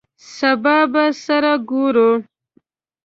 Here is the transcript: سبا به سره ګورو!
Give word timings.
سبا 0.35 0.77
به 0.93 1.03
سره 1.23 1.51
ګورو! 1.69 2.09